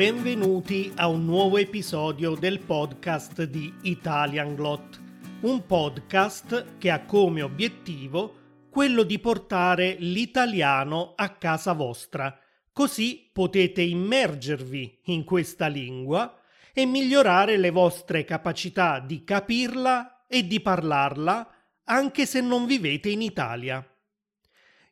benvenuti 0.00 0.90
a 0.96 1.08
un 1.08 1.26
nuovo 1.26 1.58
episodio 1.58 2.34
del 2.34 2.60
podcast 2.60 3.42
di 3.42 3.70
Italian 3.82 4.54
Glot, 4.54 4.98
un 5.42 5.66
podcast 5.66 6.78
che 6.78 6.90
ha 6.90 7.04
come 7.04 7.42
obiettivo 7.42 8.64
quello 8.70 9.02
di 9.02 9.18
portare 9.18 9.96
l'italiano 9.98 11.12
a 11.16 11.28
casa 11.34 11.74
vostra, 11.74 12.34
così 12.72 13.28
potete 13.30 13.82
immergervi 13.82 15.00
in 15.04 15.22
questa 15.22 15.66
lingua 15.66 16.34
e 16.72 16.86
migliorare 16.86 17.58
le 17.58 17.68
vostre 17.68 18.24
capacità 18.24 19.00
di 19.00 19.22
capirla 19.22 20.24
e 20.26 20.46
di 20.46 20.62
parlarla 20.62 21.46
anche 21.84 22.24
se 22.24 22.40
non 22.40 22.64
vivete 22.64 23.10
in 23.10 23.20
Italia. 23.20 23.86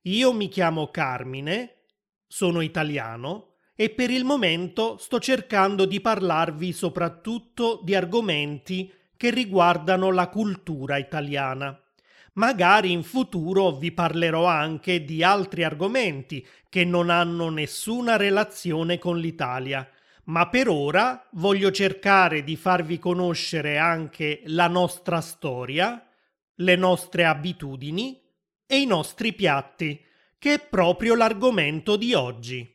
Io 0.02 0.32
mi 0.34 0.48
chiamo 0.48 0.90
Carmine, 0.90 1.84
sono 2.26 2.60
italiano 2.60 3.47
e 3.80 3.90
per 3.90 4.10
il 4.10 4.24
momento 4.24 4.96
sto 4.98 5.20
cercando 5.20 5.84
di 5.84 6.00
parlarvi 6.00 6.72
soprattutto 6.72 7.78
di 7.84 7.94
argomenti 7.94 8.92
che 9.16 9.30
riguardano 9.30 10.10
la 10.10 10.26
cultura 10.26 10.96
italiana. 10.96 11.80
Magari 12.32 12.90
in 12.90 13.04
futuro 13.04 13.70
vi 13.70 13.92
parlerò 13.92 14.46
anche 14.46 15.04
di 15.04 15.22
altri 15.22 15.62
argomenti 15.62 16.44
che 16.68 16.84
non 16.84 17.08
hanno 17.08 17.50
nessuna 17.50 18.16
relazione 18.16 18.98
con 18.98 19.20
l'Italia, 19.20 19.88
ma 20.24 20.48
per 20.48 20.68
ora 20.68 21.28
voglio 21.34 21.70
cercare 21.70 22.42
di 22.42 22.56
farvi 22.56 22.98
conoscere 22.98 23.78
anche 23.78 24.42
la 24.46 24.66
nostra 24.66 25.20
storia, 25.20 26.04
le 26.56 26.74
nostre 26.74 27.24
abitudini 27.24 28.20
e 28.66 28.80
i 28.80 28.86
nostri 28.86 29.32
piatti, 29.34 30.04
che 30.36 30.54
è 30.54 30.58
proprio 30.58 31.14
l'argomento 31.14 31.96
di 31.96 32.12
oggi. 32.12 32.74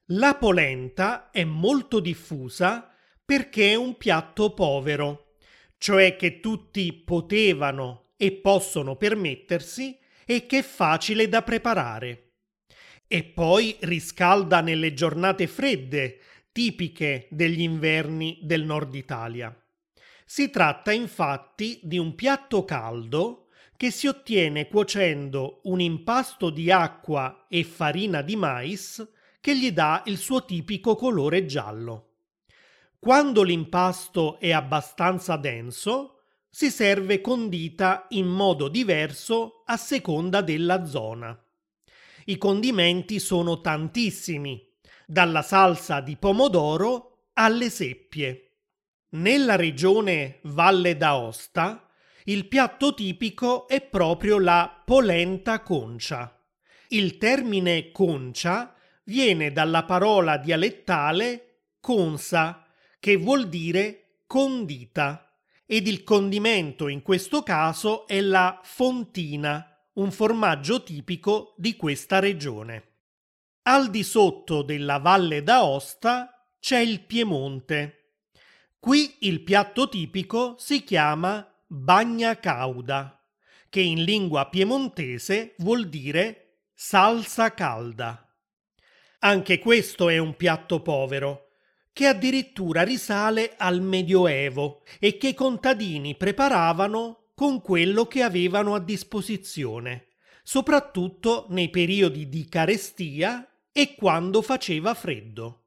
La 0.10 0.36
polenta 0.36 1.30
è 1.32 1.44
molto 1.44 2.00
diffusa 2.00 2.94
perché 3.24 3.72
è 3.72 3.76
un 3.76 3.96
piatto 3.96 4.54
povero, 4.54 5.36
cioè 5.78 6.16
che 6.16 6.40
tutti 6.40 6.92
potevano 6.94 8.10
e 8.18 8.34
possono 8.34 8.98
permettersi 8.98 9.98
e 10.26 10.46
che 10.46 10.60
è 10.60 10.64
facile 10.64 11.30
da 11.30 11.42
preparare 11.42 12.25
e 13.16 13.24
poi 13.24 13.78
riscalda 13.80 14.60
nelle 14.60 14.94
giornate 14.94 15.48
fredde, 15.48 16.20
tipiche 16.52 17.28
degli 17.30 17.62
inverni 17.62 18.40
del 18.42 18.66
nord 18.66 18.94
Italia. 18.94 19.58
Si 20.26 20.50
tratta 20.50 20.92
infatti 20.92 21.80
di 21.82 21.98
un 21.98 22.14
piatto 22.14 22.66
caldo 22.66 23.48
che 23.78 23.90
si 23.90 24.08
ottiene 24.08 24.68
cuocendo 24.68 25.62
un 25.64 25.80
impasto 25.80 26.50
di 26.50 26.70
acqua 26.70 27.46
e 27.48 27.64
farina 27.64 28.22
di 28.22 28.36
mais 28.36 29.10
che 29.40 29.58
gli 29.58 29.72
dà 29.72 30.04
il 30.08 30.18
suo 30.18 30.44
tipico 30.44 30.98
colore 30.98 31.46
giallo. 31.46 32.16
Quando 33.00 33.44
l'impasto 33.44 34.42
è 34.42 34.52
abbastanza 34.52 35.38
denso, 35.38 36.24
si 36.50 36.70
serve 36.70 37.22
condita 37.22 38.08
in 38.10 38.28
modo 38.28 38.68
diverso 38.68 39.64
a 39.68 39.78
seconda 39.78 40.42
della 40.42 40.84
zona. 40.84 41.40
I 42.28 42.38
condimenti 42.38 43.20
sono 43.20 43.62
tantissimi, 43.62 44.68
dalla 45.06 45.44
salsa 45.44 46.02
di 46.02 46.18
pomodoro 46.18 47.28
alle 47.34 47.70
seppie. 47.70 48.52
Nella 49.10 49.56
regione 49.56 50.40
Valle 50.44 50.98
d'Aosta 50.98 51.88
il 52.26 52.48
piatto 52.48 52.96
tipico 52.96 53.68
è 53.68 53.82
proprio 53.82 54.40
la 54.40 54.82
polenta 54.84 55.62
concia. 55.62 56.44
Il 56.88 57.18
termine 57.20 57.92
concia 57.92 58.74
viene 59.04 59.52
dalla 59.52 59.84
parola 59.84 60.38
dialettale 60.38 61.60
consa, 61.80 62.66
che 63.00 63.18
vuol 63.18 63.48
dire 63.48 64.22
condita, 64.26 65.32
ed 65.68 65.86
il 65.88 66.04
condimento 66.04 66.88
in 66.88 67.04
questo 67.04 67.44
caso 67.44 68.08
è 68.08 68.20
la 68.20 68.60
fontina, 68.64 69.75
un 69.96 70.12
formaggio 70.12 70.84
tipico 70.84 71.54
di 71.58 71.76
questa 71.76 72.20
regione. 72.20 72.94
Al 73.64 73.90
di 73.90 74.04
sotto 74.04 74.62
della 74.62 74.98
Valle 74.98 75.42
d'Aosta 75.42 76.50
c'è 76.60 76.80
il 76.80 77.02
Piemonte. 77.02 78.18
Qui 78.80 79.18
il 79.22 79.42
piatto 79.42 79.88
tipico 79.88 80.56
si 80.58 80.84
chiama 80.84 81.48
bagna 81.66 82.38
cauda, 82.40 83.26
che 83.70 83.80
in 83.80 84.04
lingua 84.04 84.50
piemontese 84.50 85.56
vuol 85.60 85.88
dire 85.88 86.60
salsa 86.74 87.54
calda. 87.54 88.22
Anche 89.20 89.60
questo 89.60 90.10
è 90.10 90.18
un 90.18 90.36
piatto 90.36 90.82
povero, 90.82 91.52
che 91.94 92.08
addirittura 92.08 92.84
risale 92.84 93.56
al 93.58 93.82
Medioevo 93.82 94.84
e 95.00 95.18
che 95.18 95.30
i 95.30 95.34
contadini 95.34 96.16
preparavano 96.16 97.25
con 97.36 97.62
quello 97.62 98.06
che 98.06 98.24
avevano 98.24 98.74
a 98.74 98.80
disposizione, 98.80 100.08
soprattutto 100.42 101.46
nei 101.50 101.70
periodi 101.70 102.30
di 102.30 102.48
carestia 102.48 103.48
e 103.72 103.94
quando 103.94 104.42
faceva 104.42 104.94
freddo. 104.94 105.66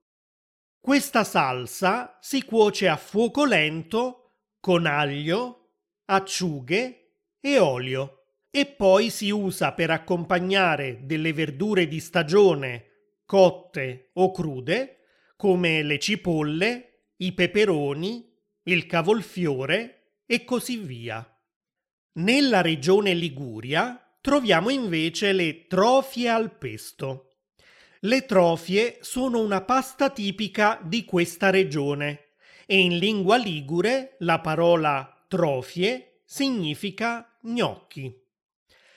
Questa 0.81 1.25
salsa 1.25 2.19
si 2.21 2.43
cuoce 2.45 2.89
a 2.89 2.97
fuoco 2.97 3.45
lento 3.45 4.39
con 4.59 4.87
aglio, 4.87 5.73
acciughe 6.07 7.13
e 7.39 7.59
olio 7.59 8.15
e 8.51 8.65
poi 8.65 9.11
si 9.11 9.31
usa 9.31 9.73
per 9.73 9.91
accompagnare 9.91 11.05
delle 11.05 11.35
verdure 11.35 11.87
di 11.87 12.01
stagione 12.01 12.87
cotte 13.27 14.11
o 14.15 14.33
crude 14.33 15.01
come 15.37 15.83
le 15.83 15.99
cipolle, 15.99 17.11
i 17.19 17.33
peperoni, 17.33 18.35
il 18.65 18.87
cavolfiore 18.87 20.23
e 20.25 20.45
così 20.45 20.79
via. 20.79 21.38
Nella 22.19 22.63
regione 22.63 23.15
Liguria 23.15 23.97
troviamo 24.21 24.71
invece 24.71 25.33
le 25.33 25.69
trofie 25.69 26.29
al 26.29 26.57
pesto. 26.57 27.37
Le 28.01 28.27
trofie 28.27 28.99
sono 29.03 29.39
una 29.39 29.61
pasta 29.61 30.11
tipica 30.11 30.81
di 30.83 31.05
questa 31.05 31.51
regione 31.51 32.31
e 32.67 32.79
in 32.79 32.99
lingua 32.99 33.37
ligure 33.37 34.17
la 34.21 34.41
parola 34.41 35.25
trofie 35.29 36.23
significa 36.25 37.39
gnocchi. 37.43 38.13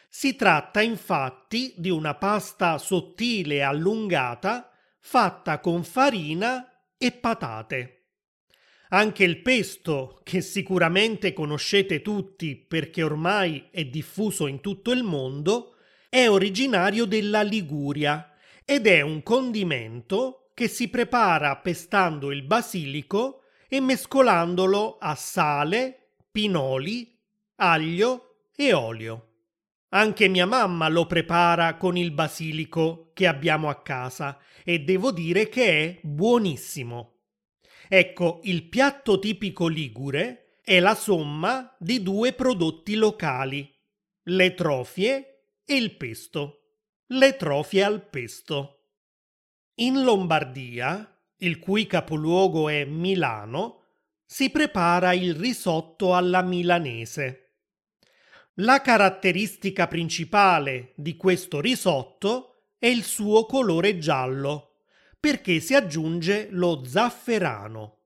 Si 0.10 0.36
tratta 0.36 0.82
infatti 0.82 1.76
di 1.78 1.92
una 1.92 2.16
pasta 2.16 2.80
sottile 2.80 3.56
e 3.56 3.62
allungata 3.62 4.72
fatta 4.98 5.60
con 5.60 5.84
farina 5.84 6.68
e 6.98 7.12
patate. 7.12 8.00
Anche 8.94 9.24
il 9.24 9.42
pesto, 9.42 10.20
che 10.22 10.42
sicuramente 10.42 11.32
conoscete 11.32 12.02
tutti 12.02 12.58
perché 12.58 13.04
ormai 13.04 13.70
è 13.72 13.86
diffuso 13.86 14.48
in 14.48 14.60
tutto 14.60 14.92
il 14.92 15.04
mondo, 15.04 15.76
è 16.10 16.28
originario 16.28 17.06
della 17.06 17.42
Liguria 17.42 18.34
ed 18.66 18.88
è 18.88 19.00
un 19.00 19.24
condimento 19.24 20.50
che 20.54 20.68
si 20.68 20.90
prepara 20.90 21.56
pestando 21.56 22.32
il 22.32 22.44
basilico 22.44 23.44
e 23.70 23.80
mescolandolo 23.80 24.98
a 25.00 25.16
sale, 25.16 26.16
pinoli, 26.30 27.18
aglio 27.56 28.50
e 28.54 28.74
olio. 28.74 29.28
Anche 29.94 30.28
mia 30.28 30.46
mamma 30.46 30.90
lo 30.90 31.06
prepara 31.06 31.78
con 31.78 31.96
il 31.96 32.12
basilico 32.12 33.12
che 33.14 33.26
abbiamo 33.26 33.70
a 33.70 33.82
casa 33.82 34.38
e 34.66 34.80
devo 34.80 35.14
dire 35.14 35.48
che 35.48 35.66
è 35.66 36.00
buonissimo. 36.02 37.21
Ecco, 37.94 38.40
il 38.44 38.70
piatto 38.70 39.20
tipico 39.20 39.68
ligure 39.68 40.60
è 40.64 40.80
la 40.80 40.96
somma 40.96 41.76
di 41.78 42.02
due 42.02 42.32
prodotti 42.32 42.96
locali, 42.96 43.70
le 44.28 44.54
trofie 44.54 45.50
e 45.66 45.76
il 45.76 45.98
pesto. 45.98 46.78
Le 47.08 47.36
trofie 47.36 47.84
al 47.84 48.08
pesto. 48.08 48.86
In 49.82 50.04
Lombardia, 50.04 51.22
il 51.40 51.60
cui 51.60 51.86
capoluogo 51.86 52.70
è 52.70 52.86
Milano, 52.86 53.82
si 54.26 54.50
prepara 54.52 55.12
il 55.12 55.36
risotto 55.36 56.16
alla 56.16 56.42
milanese. 56.44 57.56
La 58.54 58.80
caratteristica 58.80 59.88
principale 59.88 60.94
di 60.96 61.18
questo 61.18 61.60
risotto 61.60 62.68
è 62.78 62.88
il 62.88 63.04
suo 63.04 63.46
colore 63.46 63.98
giallo 63.98 64.71
perché 65.22 65.60
si 65.60 65.76
aggiunge 65.76 66.48
lo 66.50 66.84
zafferano. 66.84 67.98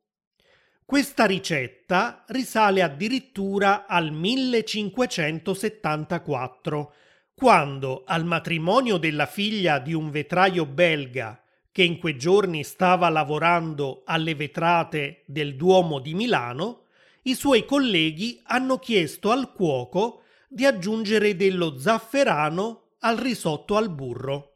Questa 0.86 1.26
ricetta 1.26 2.26
risale 2.28 2.84
addirittura 2.84 3.86
al 3.88 4.12
1574, 4.12 6.94
quando 7.34 8.04
al 8.06 8.26
matrimonio 8.26 8.98
della 8.98 9.26
figlia 9.26 9.80
di 9.80 9.94
un 9.94 10.12
vetraio 10.12 10.68
belga 10.68 11.42
che 11.72 11.84
in 11.84 11.98
quei 11.98 12.18
giorni 12.18 12.64
stava 12.64 13.10
lavorando 13.10 14.04
alle 14.06 14.36
vetrate 14.36 15.24
del 15.26 15.56
Duomo 15.56 16.00
di 16.00 16.14
Milano, 16.14 16.84
i 17.24 17.34
suoi 17.34 17.66
colleghi 17.66 18.40
hanno 18.44 18.78
chiesto 18.78 19.32
al 19.32 19.52
cuoco 19.54 20.22
di 20.48 20.66
aggiungere 20.66 21.36
dello 21.36 21.80
zafferano 21.80 22.90
al 23.00 23.18
risotto 23.18 23.78
al 23.78 23.90
burro. 23.90 24.55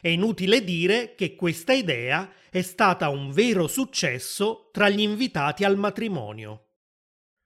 È 0.00 0.08
inutile 0.08 0.64
dire 0.64 1.14
che 1.14 1.34
questa 1.34 1.72
idea 1.72 2.32
è 2.50 2.62
stata 2.62 3.10
un 3.10 3.30
vero 3.32 3.66
successo 3.66 4.70
tra 4.72 4.88
gli 4.88 5.00
invitati 5.00 5.62
al 5.62 5.76
matrimonio. 5.76 6.68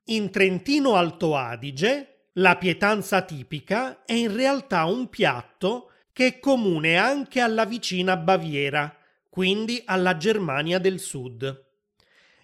In 0.05 0.31
Trentino 0.31 0.95
Alto 0.95 1.35
Adige, 1.35 2.29
la 2.35 2.57
pietanza 2.57 3.23
tipica 3.23 4.05
è 4.05 4.13
in 4.13 4.35
realtà 4.35 4.85
un 4.85 5.09
piatto 5.09 5.91
che 6.13 6.27
è 6.27 6.39
comune 6.39 6.97
anche 6.97 7.41
alla 7.41 7.65
vicina 7.65 8.17
Baviera, 8.17 8.97
quindi 9.29 9.83
alla 9.85 10.17
Germania 10.17 10.79
del 10.79 11.01
Sud. 11.01 11.63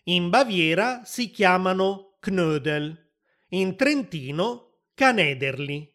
In 0.05 0.29
Baviera 0.29 1.03
si 1.05 1.31
chiamano 1.31 2.17
Knödel, 2.19 2.97
in 3.51 3.77
Trentino 3.77 4.81
Canederli 4.95 5.90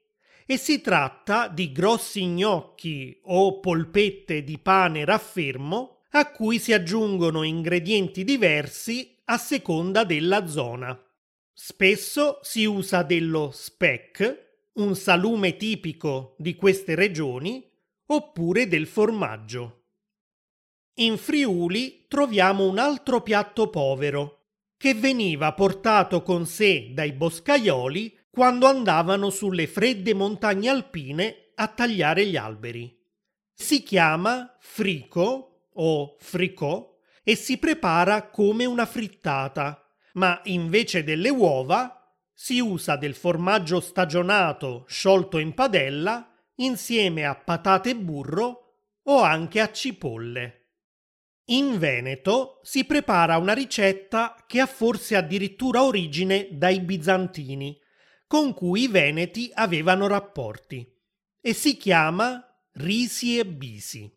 e 0.45 0.57
si 0.57 0.81
tratta 0.81 1.47
di 1.47 1.71
grossi 1.71 2.25
gnocchi 2.25 3.19
o 3.24 3.59
polpette 3.59 4.44
di 4.44 4.59
pane 4.59 5.03
raffermo 5.03 6.01
a 6.12 6.31
cui 6.31 6.59
si 6.59 6.71
aggiungono 6.71 7.44
ingredienti 7.44 8.24
diversi 8.24 9.18
a 9.25 9.38
seconda 9.38 10.03
della 10.03 10.47
zona. 10.47 10.97
Spesso 11.51 12.39
si 12.42 12.65
usa 12.65 13.01
dello 13.03 13.50
speck, 13.51 14.69
un 14.74 14.95
salume 14.95 15.57
tipico 15.57 16.36
di 16.38 16.56
queste 16.56 16.95
regioni, 16.95 17.68
oppure 18.07 18.68
del 18.68 18.88
formaggio. 18.88 19.83
In 20.95 21.18
Friuli 21.18 22.06
troviamo 22.07 22.68
un 22.68 22.77
altro 22.77 23.21
piatto 23.21 23.69
povero, 23.69 24.44
che 24.77 24.94
veniva 24.94 25.53
portato 25.53 26.21
con 26.21 26.45
sé 26.45 26.92
dai 26.94 27.13
boscaioli 27.13 28.18
quando 28.36 28.68
andavano 28.68 29.30
sulle 29.30 29.66
fredde 29.66 30.14
montagne 30.14 30.68
alpine 30.68 31.54
a 31.56 31.70
tagliare 31.70 32.26
gli 32.26 32.36
alberi. 32.36 32.94
Si 33.54 33.82
chiama 33.82 34.58
frico 34.60 35.70
o 35.72 36.18
fricò 36.20 36.98
e 37.24 37.38
si 37.38 37.58
prepara 37.58 38.28
come 38.28 38.66
una 38.66 38.86
frittata, 38.86 39.90
ma 40.16 40.42
invece 40.44 41.06
delle 41.06 41.30
uova 41.30 42.14
si 42.34 42.60
usa 42.60 42.98
del 42.98 43.16
formaggio 43.16 43.80
stagionato 43.80 44.84
sciolto 44.90 45.38
in 45.38 45.54
padella 45.54 46.30
insieme 46.56 47.24
a 47.24 47.36
patate 47.36 47.92
e 47.92 47.96
burro 47.96 48.81
o 49.04 49.22
anche 49.22 49.62
a 49.62 49.72
cipolle. 49.72 50.72
In 51.52 51.80
Veneto 51.80 52.60
si 52.64 52.84
prepara 52.84 53.38
una 53.38 53.54
ricetta 53.54 54.36
che 54.46 54.60
ha 54.60 54.66
forse 54.66 55.16
addirittura 55.16 55.84
origine 55.84 56.50
dai 56.52 56.81
bizantini, 56.81 57.80
con 58.27 58.54
cui 58.54 58.83
i 58.83 58.88
veneti 58.88 59.51
avevano 59.54 60.07
rapporti 60.07 60.88
e 61.42 61.54
si 61.54 61.77
chiama 61.77 62.44
risi 62.74 63.38
e 63.38 63.45
bisi. 63.45 64.12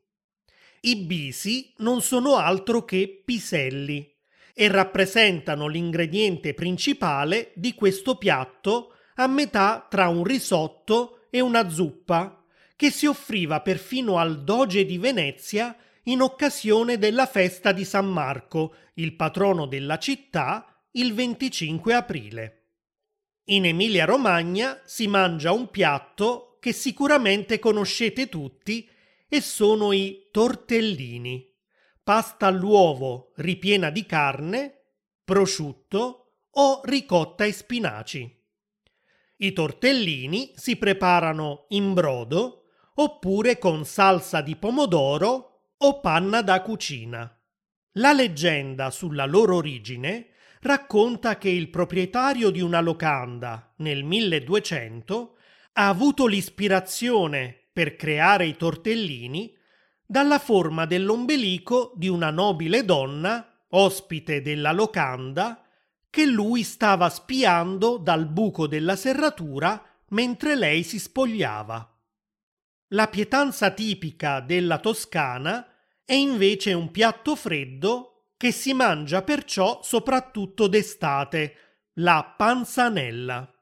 I 0.80 0.96
bisi 0.96 1.72
non 1.78 2.00
sono 2.00 2.36
altro 2.36 2.84
che 2.84 3.22
piselli 3.24 4.16
e 4.54 4.68
rappresentano 4.68 5.66
l'ingrediente 5.66 6.54
principale 6.54 7.52
di 7.54 7.74
questo 7.74 8.16
piatto 8.16 8.94
a 9.16 9.26
metà 9.26 9.86
tra 9.88 10.08
un 10.08 10.24
risotto 10.24 11.26
e 11.30 11.40
una 11.40 11.68
zuppa 11.68 12.44
che 12.74 12.90
si 12.90 13.06
offriva 13.06 13.60
perfino 13.60 14.18
al 14.18 14.44
doge 14.44 14.84
di 14.84 14.98
Venezia 14.98 15.76
in 16.04 16.22
occasione 16.22 16.96
della 16.96 17.26
festa 17.26 17.72
di 17.72 17.84
San 17.84 18.06
Marco, 18.06 18.74
il 18.94 19.14
patrono 19.14 19.66
della 19.66 19.98
città, 19.98 20.64
il 20.92 21.12
25 21.12 21.94
aprile. 21.94 22.57
In 23.50 23.64
Emilia-Romagna 23.64 24.82
si 24.84 25.06
mangia 25.06 25.52
un 25.52 25.70
piatto 25.70 26.58
che 26.60 26.74
sicuramente 26.74 27.58
conoscete 27.58 28.28
tutti 28.28 28.86
e 29.26 29.40
sono 29.40 29.92
i 29.92 30.28
tortellini, 30.30 31.50
pasta 32.02 32.46
all'uovo 32.46 33.32
ripiena 33.36 33.88
di 33.88 34.04
carne, 34.04 34.96
prosciutto 35.24 36.42
o 36.50 36.82
ricotta 36.84 37.44
e 37.44 37.52
spinaci. 37.52 38.44
I 39.38 39.52
tortellini 39.54 40.52
si 40.54 40.76
preparano 40.76 41.64
in 41.68 41.94
brodo 41.94 42.64
oppure 42.96 43.56
con 43.56 43.86
salsa 43.86 44.42
di 44.42 44.56
pomodoro 44.56 45.72
o 45.78 46.00
panna 46.00 46.42
da 46.42 46.60
cucina. 46.60 47.34
La 47.92 48.12
leggenda 48.12 48.90
sulla 48.90 49.24
loro 49.24 49.56
origine 49.56 50.32
racconta 50.62 51.38
che 51.38 51.48
il 51.48 51.70
proprietario 51.70 52.50
di 52.50 52.60
una 52.60 52.80
locanda 52.80 53.72
nel 53.76 54.04
1200 54.04 55.36
ha 55.74 55.88
avuto 55.88 56.26
l'ispirazione 56.26 57.68
per 57.72 57.94
creare 57.96 58.46
i 58.46 58.56
tortellini 58.56 59.54
dalla 60.04 60.38
forma 60.38 60.86
dell'ombelico 60.86 61.92
di 61.94 62.08
una 62.08 62.30
nobile 62.30 62.84
donna, 62.84 63.64
ospite 63.68 64.40
della 64.40 64.72
locanda, 64.72 65.62
che 66.10 66.24
lui 66.24 66.62
stava 66.62 67.08
spiando 67.10 67.98
dal 67.98 68.26
buco 68.26 68.66
della 68.66 68.96
serratura 68.96 69.80
mentre 70.08 70.56
lei 70.56 70.82
si 70.82 70.98
spogliava. 70.98 71.94
La 72.92 73.06
pietanza 73.08 73.70
tipica 73.70 74.40
della 74.40 74.78
Toscana 74.78 75.66
è 76.02 76.14
invece 76.14 76.72
un 76.72 76.90
piatto 76.90 77.36
freddo 77.36 78.07
che 78.38 78.52
si 78.52 78.72
mangia 78.72 79.22
perciò 79.22 79.80
soprattutto 79.82 80.68
d'estate, 80.68 81.54
la 81.94 82.34
panzanella. 82.36 83.52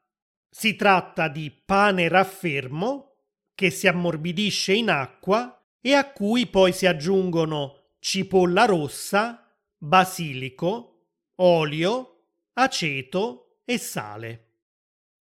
Si 0.49 0.75
tratta 0.75 1.27
di 1.27 1.51
pane 1.51 2.07
raffermo 2.07 3.15
che 3.55 3.71
si 3.71 3.87
ammorbidisce 3.87 4.73
in 4.73 4.91
acqua 4.91 5.59
e 5.81 5.93
a 5.93 6.11
cui 6.11 6.45
poi 6.45 6.71
si 6.71 6.85
aggiungono 6.85 7.95
cipolla 7.99 8.65
rossa, 8.65 9.51
basilico, 9.75 11.07
olio, 11.37 12.25
aceto 12.53 13.61
e 13.65 13.79
sale. 13.79 14.43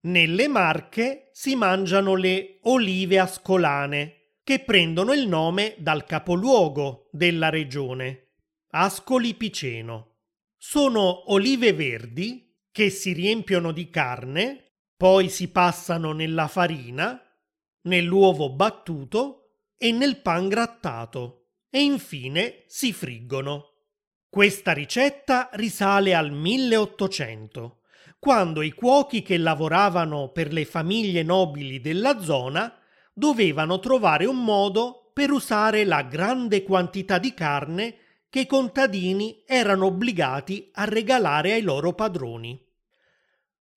Nelle 0.00 0.48
Marche 0.48 1.30
si 1.32 1.54
mangiano 1.54 2.16
le 2.16 2.58
olive 2.62 3.20
ascolane, 3.20 4.14
che 4.42 4.60
prendono 4.60 5.12
il 5.12 5.28
nome 5.28 5.76
dal 5.78 6.04
capoluogo 6.04 7.08
della 7.12 7.50
regione, 7.50 8.27
Ascoli 8.80 9.34
Piceno. 9.34 10.18
sono 10.56 11.32
olive 11.32 11.72
verdi 11.72 12.56
che 12.70 12.90
si 12.90 13.12
riempiono 13.12 13.72
di 13.72 13.90
carne, 13.90 14.74
poi 14.96 15.28
si 15.30 15.50
passano 15.50 16.12
nella 16.12 16.46
farina, 16.46 17.20
nell'uovo 17.88 18.54
battuto 18.54 19.64
e 19.76 19.90
nel 19.90 20.20
pan 20.20 20.46
grattato 20.46 21.54
e 21.68 21.82
infine 21.82 22.62
si 22.68 22.92
friggono. 22.92 23.64
Questa 24.28 24.72
ricetta 24.72 25.50
risale 25.54 26.14
al 26.14 26.30
1800, 26.30 27.80
quando 28.20 28.62
i 28.62 28.70
cuochi 28.70 29.22
che 29.22 29.38
lavoravano 29.38 30.30
per 30.30 30.52
le 30.52 30.64
famiglie 30.64 31.24
nobili 31.24 31.80
della 31.80 32.20
zona 32.20 32.78
dovevano 33.12 33.80
trovare 33.80 34.24
un 34.24 34.44
modo 34.44 35.10
per 35.12 35.32
usare 35.32 35.84
la 35.84 36.02
grande 36.02 36.62
quantità 36.62 37.18
di 37.18 37.34
carne 37.34 38.02
che 38.38 38.44
i 38.44 38.46
contadini 38.46 39.42
erano 39.44 39.86
obbligati 39.86 40.70
a 40.74 40.84
regalare 40.84 41.54
ai 41.54 41.62
loro 41.62 41.92
padroni. 41.92 42.64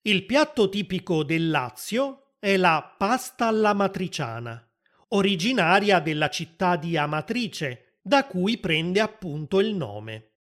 Il 0.02 0.24
piatto 0.24 0.68
tipico 0.68 1.24
del 1.24 1.50
Lazio 1.50 2.34
è 2.38 2.56
la 2.56 2.94
pasta 2.96 3.48
alla 3.48 3.72
matriciana, 3.72 4.64
originaria 5.08 5.98
della 5.98 6.28
città 6.28 6.76
di 6.76 6.96
Amatrice, 6.96 7.98
da 8.02 8.24
cui 8.26 8.58
prende 8.58 9.00
appunto 9.00 9.58
il 9.58 9.74
nome. 9.74 10.34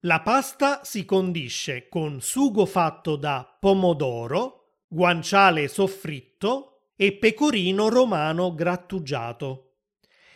La 0.00 0.20
pasta 0.20 0.80
si 0.82 1.04
condisce 1.04 1.88
con 1.88 2.20
sugo 2.20 2.66
fatto 2.66 3.14
da 3.14 3.56
pomodoro, 3.60 4.78
guanciale 4.88 5.68
soffritto 5.68 6.88
e 6.96 7.12
pecorino 7.12 7.88
romano 7.88 8.52
grattugiato 8.52 9.69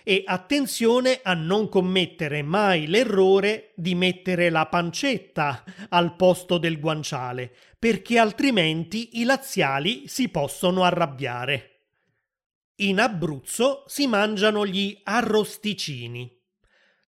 e 0.06 0.22
attenzione 0.26 1.20
a 1.22 1.32
non 1.32 1.70
commettere 1.70 2.42
mai 2.42 2.86
l'errore 2.86 3.72
di 3.74 3.94
mettere 3.94 4.50
la 4.50 4.66
pancetta 4.66 5.64
al 5.88 6.14
posto 6.14 6.58
del 6.58 6.78
guanciale, 6.78 7.52
perché 7.78 8.18
altrimenti 8.18 9.18
i 9.20 9.24
laziali 9.24 10.06
si 10.06 10.28
possono 10.28 10.84
arrabbiare. 10.84 11.70
In 12.76 13.00
Abruzzo 13.00 13.84
si 13.86 14.06
mangiano 14.06 14.66
gli 14.66 15.00
arrosticini. 15.04 16.30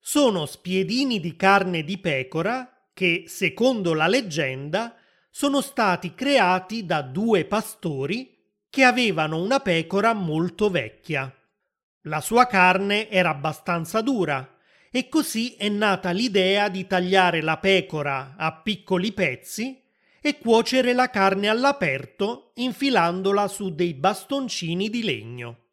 Sono 0.00 0.46
spiedini 0.46 1.20
di 1.20 1.36
carne 1.36 1.84
di 1.84 1.98
pecora 1.98 2.88
che, 2.94 3.24
secondo 3.26 3.92
la 3.92 4.06
leggenda, 4.06 4.96
sono 5.28 5.60
stati 5.60 6.14
creati 6.14 6.86
da 6.86 7.02
due 7.02 7.44
pastori 7.44 8.38
che 8.70 8.84
avevano 8.84 9.42
una 9.42 9.60
pecora 9.60 10.14
molto 10.14 10.70
vecchia. 10.70 11.35
La 12.06 12.20
sua 12.20 12.46
carne 12.46 13.08
era 13.10 13.30
abbastanza 13.30 14.00
dura 14.00 14.58
e 14.90 15.08
così 15.08 15.56
è 15.56 15.68
nata 15.68 16.10
l'idea 16.10 16.68
di 16.68 16.86
tagliare 16.86 17.42
la 17.42 17.58
pecora 17.58 18.34
a 18.36 18.52
piccoli 18.52 19.12
pezzi 19.12 19.82
e 20.20 20.38
cuocere 20.38 20.92
la 20.92 21.10
carne 21.10 21.48
all'aperto 21.48 22.52
infilandola 22.54 23.48
su 23.48 23.74
dei 23.74 23.94
bastoncini 23.94 24.88
di 24.88 25.02
legno. 25.02 25.64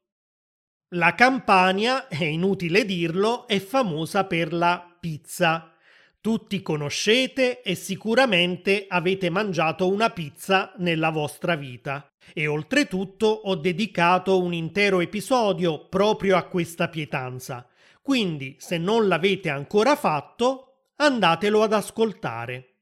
La 0.95 1.13
Campania, 1.13 2.07
è 2.07 2.23
inutile 2.23 2.83
dirlo, 2.83 3.47
è 3.47 3.59
famosa 3.59 4.25
per 4.25 4.53
la 4.53 4.95
pizza. 4.99 5.71
Tutti 6.19 6.61
conoscete 6.61 7.61
e 7.61 7.75
sicuramente 7.75 8.85
avete 8.87 9.29
mangiato 9.29 9.87
una 9.87 10.09
pizza 10.09 10.73
nella 10.77 11.09
vostra 11.09 11.55
vita. 11.55 12.12
E 12.33 12.47
oltretutto 12.47 13.27
ho 13.27 13.55
dedicato 13.55 14.41
un 14.41 14.53
intero 14.53 15.01
episodio 15.01 15.87
proprio 15.87 16.37
a 16.37 16.43
questa 16.43 16.87
pietanza. 16.87 17.67
Quindi, 18.01 18.55
se 18.59 18.77
non 18.77 19.07
l'avete 19.07 19.49
ancora 19.49 19.95
fatto, 19.95 20.91
andatelo 20.97 21.63
ad 21.63 21.73
ascoltare. 21.73 22.75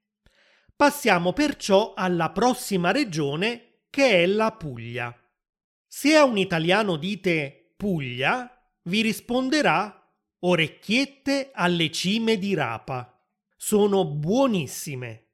Passiamo 0.76 1.32
perciò 1.34 1.94
alla 1.96 2.32
prossima 2.32 2.92
regione 2.92 3.84
che 3.90 4.24
è 4.24 4.26
la 4.26 4.52
Puglia. 4.52 5.16
Se 5.86 6.16
a 6.16 6.24
un 6.24 6.38
italiano 6.38 6.96
dite 6.96 7.74
Puglia, 7.78 8.50
vi 8.84 9.02
risponderà 9.02 10.02
orecchiette 10.40 11.52
alle 11.54 11.92
cime 11.92 12.38
di 12.38 12.54
rapa. 12.54 13.22
Sono 13.56 14.06
buonissime. 14.06 15.28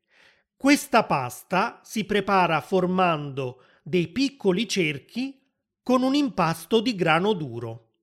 Questa 0.58 1.04
pasta 1.04 1.80
si 1.84 2.04
prepara 2.04 2.60
formando 2.62 3.64
dei 3.88 4.10
piccoli 4.10 4.68
cerchi 4.68 5.40
con 5.82 6.04
un 6.04 6.14
impasto 6.14 6.82
di 6.82 6.94
grano 6.94 7.32
duro. 7.32 7.94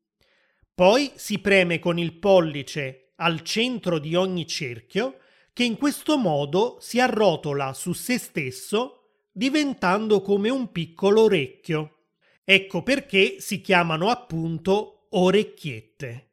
Poi 0.74 1.12
si 1.14 1.40
preme 1.40 1.78
con 1.78 1.98
il 1.98 2.14
pollice 2.14 3.12
al 3.16 3.42
centro 3.42 3.98
di 3.98 4.14
ogni 4.14 4.46
cerchio 4.46 5.18
che 5.52 5.62
in 5.62 5.76
questo 5.76 6.16
modo 6.16 6.78
si 6.80 7.00
arrotola 7.00 7.74
su 7.74 7.92
se 7.92 8.16
stesso 8.16 9.26
diventando 9.30 10.22
come 10.22 10.48
un 10.48 10.72
piccolo 10.72 11.24
orecchio. 11.24 12.06
Ecco 12.44 12.82
perché 12.82 13.36
si 13.40 13.60
chiamano 13.60 14.08
appunto 14.08 15.08
orecchiette. 15.10 16.30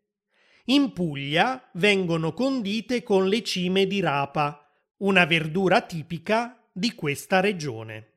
In 0.65 0.93
Puglia 0.93 1.69
vengono 1.73 2.33
condite 2.33 3.03
con 3.03 3.27
le 3.27 3.43
cime 3.43 3.85
di 3.85 3.99
rapa, 3.99 4.65
una 4.99 5.25
verdura 5.25 5.81
tipica 5.81 6.69
di 6.71 6.95
questa 6.95 7.41
regione. 7.41 8.10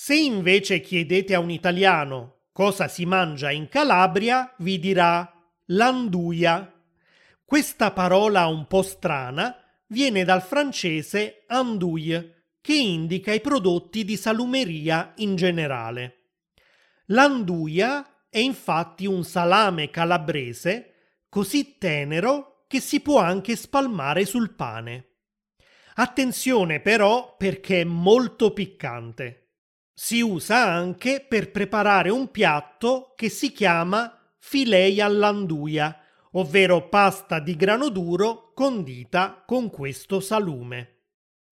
Se 0.00 0.14
invece 0.14 0.80
chiedete 0.80 1.34
a 1.34 1.40
un 1.40 1.50
italiano 1.50 2.42
cosa 2.52 2.86
si 2.86 3.04
mangia 3.04 3.50
in 3.50 3.68
Calabria, 3.68 4.54
vi 4.58 4.78
dirà 4.78 5.28
l'anduia. 5.66 6.72
Questa 7.44 7.90
parola 7.90 8.46
un 8.46 8.68
po' 8.68 8.82
strana 8.82 9.56
viene 9.88 10.22
dal 10.22 10.40
francese 10.40 11.42
andouille, 11.48 12.52
che 12.60 12.74
indica 12.74 13.32
i 13.32 13.40
prodotti 13.40 14.04
di 14.04 14.16
salumeria 14.16 15.14
in 15.16 15.34
generale. 15.34 16.28
L'anduia 17.06 18.28
è 18.30 18.38
infatti 18.38 19.04
un 19.04 19.24
salame 19.24 19.90
calabrese 19.90 21.24
così 21.28 21.76
tenero 21.76 22.64
che 22.68 22.78
si 22.78 23.00
può 23.00 23.18
anche 23.18 23.56
spalmare 23.56 24.24
sul 24.26 24.54
pane. 24.54 25.16
Attenzione 25.94 26.78
però 26.78 27.34
perché 27.36 27.80
è 27.80 27.84
molto 27.84 28.52
piccante. 28.52 29.42
Si 30.00 30.20
usa 30.20 30.64
anche 30.64 31.26
per 31.28 31.50
preparare 31.50 32.08
un 32.08 32.30
piatto 32.30 33.14
che 33.16 33.28
si 33.28 33.50
chiama 33.50 34.32
filei 34.38 35.00
all'anduia, 35.00 36.00
ovvero 36.34 36.88
pasta 36.88 37.40
di 37.40 37.56
grano 37.56 37.88
duro 37.88 38.52
condita 38.54 39.42
con 39.44 39.70
questo 39.70 40.20
salume. 40.20 41.00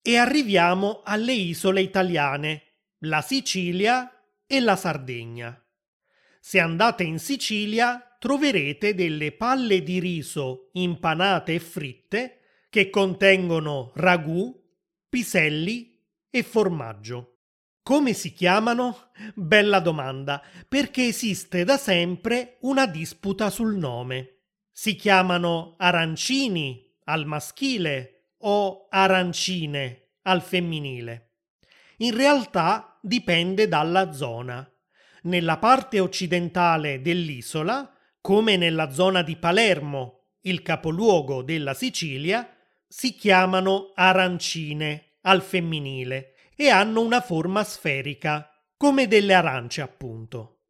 E 0.01 0.15
arriviamo 0.15 1.01
alle 1.03 1.33
isole 1.33 1.81
italiane, 1.81 2.63
la 2.99 3.21
Sicilia 3.21 4.09
e 4.47 4.61
la 4.61 4.77
Sardegna. 4.77 5.61
Se 6.39 6.57
andate 6.57 7.03
in 7.03 7.19
Sicilia 7.19 8.15
troverete 8.17 8.95
delle 8.95 9.33
palle 9.33 9.83
di 9.83 9.99
riso 9.99 10.69
impanate 10.71 11.55
e 11.55 11.59
fritte 11.59 12.39
che 12.69 12.89
contengono 12.89 13.91
ragù, 13.95 14.57
piselli 15.09 16.01
e 16.29 16.43
formaggio. 16.43 17.33
Come 17.87 18.11
si 18.11 18.33
chiamano? 18.33 19.11
Bella 19.33 19.79
domanda, 19.79 20.43
perché 20.67 21.05
esiste 21.05 21.63
da 21.63 21.77
sempre 21.77 22.57
una 22.63 22.85
disputa 22.85 23.49
sul 23.49 23.77
nome. 23.77 24.39
Si 24.69 24.97
chiamano 24.97 25.75
arancini 25.77 26.85
al 27.05 27.25
maschile 27.25 28.33
o 28.39 28.87
arancine 28.89 30.15
al 30.23 30.41
femminile. 30.41 31.35
In 31.99 32.13
realtà 32.13 32.99
dipende 33.01 33.69
dalla 33.69 34.11
zona. 34.11 34.69
Nella 35.21 35.57
parte 35.57 36.01
occidentale 36.01 37.01
dell'isola, 37.01 37.89
come 38.19 38.57
nella 38.57 38.91
zona 38.91 39.21
di 39.21 39.37
Palermo, 39.37 40.31
il 40.41 40.61
capoluogo 40.61 41.41
della 41.41 41.73
Sicilia, 41.73 42.53
si 42.85 43.15
chiamano 43.15 43.93
arancine 43.95 45.19
al 45.21 45.41
femminile 45.41 46.33
e 46.59 46.69
hanno 46.69 47.01
una 47.01 47.21
forma 47.21 47.63
sferica, 47.63 48.49
come 48.75 49.07
delle 49.07 49.35
arance 49.35 49.79
appunto. 49.79 50.63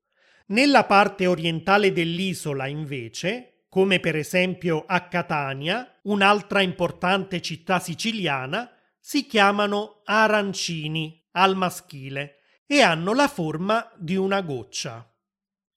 Nella 0.48 0.84
parte 0.84 1.26
orientale 1.26 1.94
dell'isola, 1.94 2.68
invece, 2.68 3.64
come 3.70 4.02
per 4.02 4.18
esempio 4.18 4.84
a 4.86 5.08
Catania, 5.08 6.00
un'altra 6.04 6.62
importante 6.62 7.42
città 7.42 7.80
siciliana, 7.80 8.70
si 9.00 9.26
chiamano 9.26 10.02
arancini 10.04 11.26
al 11.32 11.56
maschile 11.56 12.40
e 12.66 12.82
hanno 12.82 13.14
la 13.14 13.30
forma 13.30 13.90
di 13.96 14.18
una 14.18 14.42
goccia. 14.42 15.10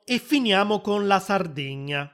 E 0.05 0.19
finiamo 0.19 0.81
con 0.81 1.07
la 1.07 1.21
Sardegna. 1.21 2.11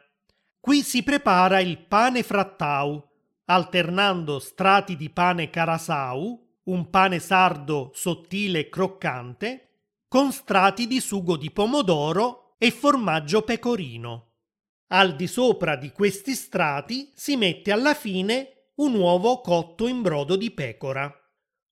Qui 0.61 0.83
si 0.83 1.03
prepara 1.03 1.61
il 1.61 1.79
pane 1.79 2.23
frattau, 2.23 3.03
alternando 3.47 4.39
strati 4.39 4.97
di 4.97 5.09
pane 5.09 5.49
carasau 5.49 6.46
un 6.67 6.91
pane 6.91 7.19
sardo 7.19 7.91
sottile 7.95 8.61
e 8.61 8.69
croccante, 8.69 9.69
con 10.09 10.33
strati 10.33 10.87
di 10.87 11.01
sugo 11.01 11.37
di 11.37 11.51
pomodoro 11.51 12.55
e 12.59 12.71
formaggio 12.71 13.43
pecorino. 13.43 14.33
Al 14.89 15.17
di 15.17 15.27
sopra 15.27 15.77
di 15.77 15.91
questi 15.91 16.35
strati 16.35 17.11
si 17.15 17.37
mette 17.37 17.73
alla 17.73 17.95
fine 17.95 18.71
un 18.77 18.95
uovo 18.95 19.41
cotto 19.41 19.87
in 19.89 20.03
brodo 20.03 20.37
di 20.37 20.51
pecora. 20.53 21.13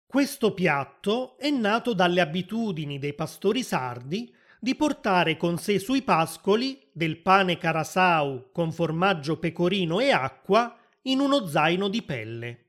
Questo 0.07 0.53
piatto 0.53 1.37
è 1.39 1.51
nato 1.51 1.93
dalle 1.93 2.21
abitudini 2.21 2.99
dei 2.99 3.15
pastori 3.15 3.63
sardi 3.63 4.33
di 4.61 4.75
portare 4.75 5.37
con 5.37 5.59
sé 5.59 5.79
sui 5.79 6.03
pascoli 6.03 6.89
del 6.93 7.21
pane 7.21 7.59
carasau 7.59 8.51
con 8.53 8.73
formaggio 8.73 9.39
pecorino 9.39 10.01
e 10.01 10.11
acqua 10.11 10.77
in 11.03 11.21
uno 11.21 11.47
zaino 11.47 11.89
di 11.89 12.03
pelle. 12.03 12.64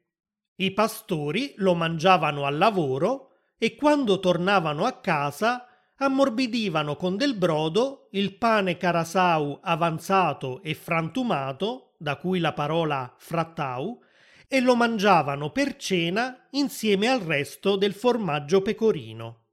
I 0.58 0.72
pastori 0.72 1.54
lo 1.58 1.74
mangiavano 1.74 2.46
al 2.46 2.58
lavoro 2.58 3.32
e 3.58 3.76
quando 3.76 4.20
tornavano 4.20 4.86
a 4.86 5.00
casa 5.00 5.68
ammorbidivano 5.98 6.96
con 6.96 7.18
del 7.18 7.36
brodo 7.36 8.08
il 8.12 8.38
pane 8.38 8.78
carasau 8.78 9.60
avanzato 9.62 10.62
e 10.62 10.74
frantumato, 10.74 11.96
da 11.98 12.18
cui 12.18 12.40
la 12.40 12.54
parola 12.54 13.14
frattau, 13.18 14.02
e 14.48 14.60
lo 14.62 14.76
mangiavano 14.76 15.52
per 15.52 15.76
cena 15.76 16.48
insieme 16.52 17.08
al 17.08 17.20
resto 17.20 17.76
del 17.76 17.94
formaggio 17.94 18.62
pecorino. 18.62 19.48